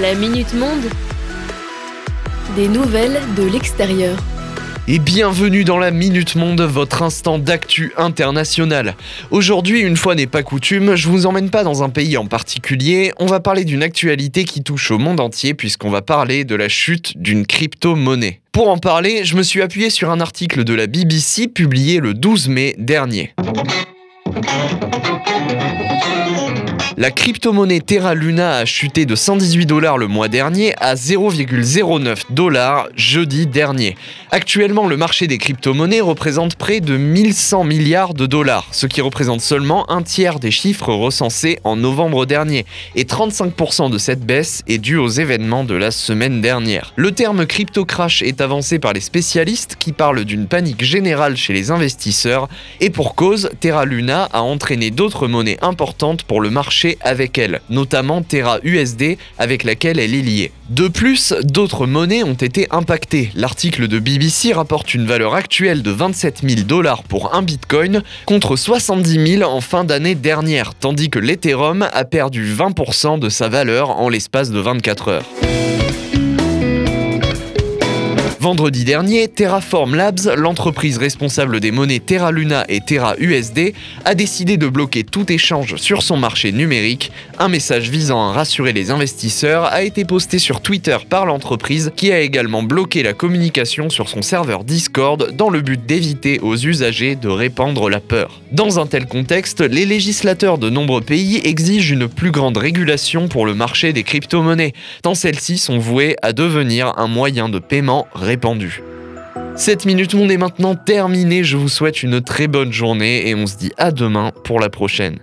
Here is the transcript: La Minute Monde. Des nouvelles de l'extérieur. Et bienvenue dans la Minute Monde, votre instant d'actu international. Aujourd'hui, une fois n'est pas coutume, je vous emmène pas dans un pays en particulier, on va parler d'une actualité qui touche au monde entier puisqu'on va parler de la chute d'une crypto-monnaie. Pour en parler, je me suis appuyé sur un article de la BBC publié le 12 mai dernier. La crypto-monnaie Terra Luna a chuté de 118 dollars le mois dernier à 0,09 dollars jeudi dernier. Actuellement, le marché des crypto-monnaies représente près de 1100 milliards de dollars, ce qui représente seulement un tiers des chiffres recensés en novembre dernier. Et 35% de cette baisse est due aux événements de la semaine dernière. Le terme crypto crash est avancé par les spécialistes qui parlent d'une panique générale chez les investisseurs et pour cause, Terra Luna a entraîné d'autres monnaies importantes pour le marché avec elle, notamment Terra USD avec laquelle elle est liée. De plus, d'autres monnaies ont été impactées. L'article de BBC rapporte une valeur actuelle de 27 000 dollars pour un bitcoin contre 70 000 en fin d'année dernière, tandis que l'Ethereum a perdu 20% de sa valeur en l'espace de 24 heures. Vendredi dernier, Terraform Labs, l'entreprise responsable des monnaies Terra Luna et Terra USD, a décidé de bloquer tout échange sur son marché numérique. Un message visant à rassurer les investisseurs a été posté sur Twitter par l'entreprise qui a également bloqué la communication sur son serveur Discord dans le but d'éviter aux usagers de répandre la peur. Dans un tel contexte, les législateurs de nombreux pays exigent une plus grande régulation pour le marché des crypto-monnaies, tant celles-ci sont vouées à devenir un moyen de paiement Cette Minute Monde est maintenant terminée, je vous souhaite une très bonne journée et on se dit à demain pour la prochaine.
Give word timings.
La 0.00 0.14
Minute 0.14 0.54
Monde. 0.54 0.88
Des 2.56 2.66
nouvelles 2.66 3.20
de 3.36 3.42
l'extérieur. 3.42 4.16
Et 4.88 4.98
bienvenue 4.98 5.64
dans 5.64 5.78
la 5.78 5.90
Minute 5.90 6.34
Monde, 6.34 6.62
votre 6.62 7.02
instant 7.02 7.38
d'actu 7.38 7.92
international. 7.98 8.94
Aujourd'hui, 9.30 9.80
une 9.80 9.98
fois 9.98 10.14
n'est 10.14 10.26
pas 10.26 10.42
coutume, 10.42 10.94
je 10.94 11.10
vous 11.10 11.26
emmène 11.26 11.50
pas 11.50 11.62
dans 11.62 11.82
un 11.82 11.90
pays 11.90 12.16
en 12.16 12.24
particulier, 12.24 13.12
on 13.18 13.26
va 13.26 13.40
parler 13.40 13.66
d'une 13.66 13.82
actualité 13.82 14.44
qui 14.44 14.62
touche 14.62 14.90
au 14.90 14.98
monde 14.98 15.20
entier 15.20 15.52
puisqu'on 15.52 15.90
va 15.90 16.00
parler 16.00 16.46
de 16.46 16.54
la 16.54 16.70
chute 16.70 17.18
d'une 17.18 17.46
crypto-monnaie. 17.46 18.40
Pour 18.50 18.70
en 18.70 18.78
parler, 18.78 19.26
je 19.26 19.36
me 19.36 19.42
suis 19.42 19.60
appuyé 19.60 19.90
sur 19.90 20.10
un 20.10 20.20
article 20.20 20.64
de 20.64 20.72
la 20.72 20.86
BBC 20.86 21.48
publié 21.48 22.00
le 22.00 22.14
12 22.14 22.48
mai 22.48 22.74
dernier. 22.78 23.34
La 27.02 27.10
crypto-monnaie 27.10 27.80
Terra 27.80 28.14
Luna 28.14 28.58
a 28.58 28.64
chuté 28.64 29.06
de 29.06 29.16
118 29.16 29.66
dollars 29.66 29.98
le 29.98 30.06
mois 30.06 30.28
dernier 30.28 30.72
à 30.78 30.94
0,09 30.94 32.26
dollars 32.30 32.86
jeudi 32.94 33.48
dernier. 33.48 33.96
Actuellement, 34.30 34.86
le 34.86 34.96
marché 34.96 35.26
des 35.26 35.36
crypto-monnaies 35.36 36.00
représente 36.00 36.54
près 36.54 36.78
de 36.78 36.96
1100 36.96 37.64
milliards 37.64 38.14
de 38.14 38.26
dollars, 38.26 38.68
ce 38.70 38.86
qui 38.86 39.00
représente 39.00 39.40
seulement 39.40 39.90
un 39.90 40.02
tiers 40.02 40.38
des 40.38 40.52
chiffres 40.52 40.92
recensés 40.92 41.58
en 41.64 41.74
novembre 41.74 42.24
dernier. 42.24 42.66
Et 42.94 43.02
35% 43.02 43.90
de 43.90 43.98
cette 43.98 44.24
baisse 44.24 44.62
est 44.68 44.78
due 44.78 44.98
aux 44.98 45.08
événements 45.08 45.64
de 45.64 45.74
la 45.74 45.90
semaine 45.90 46.40
dernière. 46.40 46.92
Le 46.94 47.10
terme 47.10 47.46
crypto 47.46 47.84
crash 47.84 48.22
est 48.22 48.40
avancé 48.40 48.78
par 48.78 48.92
les 48.92 49.00
spécialistes 49.00 49.74
qui 49.76 49.90
parlent 49.90 50.24
d'une 50.24 50.46
panique 50.46 50.84
générale 50.84 51.36
chez 51.36 51.52
les 51.52 51.72
investisseurs 51.72 52.48
et 52.80 52.90
pour 52.90 53.16
cause, 53.16 53.50
Terra 53.58 53.86
Luna 53.86 54.28
a 54.32 54.42
entraîné 54.42 54.92
d'autres 54.92 55.26
monnaies 55.26 55.58
importantes 55.62 56.22
pour 56.22 56.40
le 56.40 56.50
marché 56.50 56.91
avec 57.00 57.38
elle, 57.38 57.60
notamment 57.70 58.22
Terra 58.22 58.58
USD 58.62 59.18
avec 59.38 59.64
laquelle 59.64 59.98
elle 59.98 60.14
est 60.14 60.22
liée. 60.22 60.52
De 60.70 60.88
plus, 60.88 61.34
d'autres 61.42 61.86
monnaies 61.86 62.22
ont 62.22 62.34
été 62.34 62.66
impactées. 62.70 63.30
L'article 63.34 63.88
de 63.88 63.98
BBC 63.98 64.52
rapporte 64.52 64.94
une 64.94 65.06
valeur 65.06 65.34
actuelle 65.34 65.82
de 65.82 65.90
27 65.90 66.40
000 66.48 66.62
dollars 66.62 67.02
pour 67.02 67.34
un 67.34 67.42
bitcoin 67.42 68.02
contre 68.26 68.56
70 68.56 69.38
000 69.38 69.50
en 69.50 69.60
fin 69.60 69.84
d'année 69.84 70.14
dernière, 70.14 70.74
tandis 70.74 71.10
que 71.10 71.18
l'Ethereum 71.18 71.88
a 71.92 72.04
perdu 72.04 72.52
20% 72.54 73.18
de 73.18 73.28
sa 73.28 73.48
valeur 73.48 73.90
en 73.90 74.08
l'espace 74.08 74.50
de 74.50 74.60
24 74.60 75.08
heures. 75.08 75.24
Vendredi 78.42 78.82
dernier, 78.82 79.28
Terraform 79.28 79.94
Labs, 79.94 80.34
l'entreprise 80.36 80.98
responsable 80.98 81.60
des 81.60 81.70
monnaies 81.70 82.00
Terra 82.00 82.32
Luna 82.32 82.64
et 82.68 82.80
Terra 82.80 83.14
USD, 83.18 83.72
a 84.04 84.16
décidé 84.16 84.56
de 84.56 84.66
bloquer 84.66 85.04
tout 85.04 85.30
échange 85.30 85.76
sur 85.76 86.02
son 86.02 86.16
marché 86.16 86.50
numérique. 86.50 87.12
Un 87.38 87.46
message 87.46 87.88
visant 87.88 88.20
à 88.20 88.32
rassurer 88.32 88.72
les 88.72 88.90
investisseurs 88.90 89.66
a 89.66 89.84
été 89.84 90.04
posté 90.04 90.40
sur 90.40 90.60
Twitter 90.60 90.96
par 91.08 91.24
l'entreprise 91.24 91.92
qui 91.94 92.10
a 92.10 92.18
également 92.18 92.64
bloqué 92.64 93.04
la 93.04 93.12
communication 93.12 93.90
sur 93.90 94.08
son 94.08 94.22
serveur 94.22 94.64
Discord 94.64 95.30
dans 95.36 95.48
le 95.48 95.60
but 95.60 95.86
d'éviter 95.86 96.40
aux 96.40 96.56
usagers 96.56 97.14
de 97.14 97.28
répandre 97.28 97.88
la 97.88 98.00
peur. 98.00 98.40
Dans 98.50 98.80
un 98.80 98.88
tel 98.88 99.06
contexte, 99.06 99.60
les 99.60 99.86
législateurs 99.86 100.58
de 100.58 100.68
nombreux 100.68 101.00
pays 101.00 101.40
exigent 101.44 101.92
une 101.92 102.08
plus 102.08 102.32
grande 102.32 102.56
régulation 102.56 103.28
pour 103.28 103.46
le 103.46 103.54
marché 103.54 103.92
des 103.92 104.02
crypto-monnaies, 104.02 104.72
tant 105.04 105.14
celles-ci 105.14 105.58
sont 105.58 105.78
vouées 105.78 106.16
à 106.22 106.32
devenir 106.32 106.92
un 106.98 107.06
moyen 107.06 107.48
de 107.48 107.60
paiement 107.60 108.08
Cette 109.54 109.84
Minute 109.84 110.14
Monde 110.14 110.30
est 110.30 110.38
maintenant 110.38 110.74
terminée, 110.74 111.44
je 111.44 111.56
vous 111.56 111.68
souhaite 111.68 112.02
une 112.02 112.20
très 112.20 112.46
bonne 112.46 112.72
journée 112.72 113.28
et 113.28 113.34
on 113.34 113.46
se 113.46 113.56
dit 113.56 113.72
à 113.76 113.90
demain 113.90 114.32
pour 114.44 114.60
la 114.60 114.70
prochaine. 114.70 115.18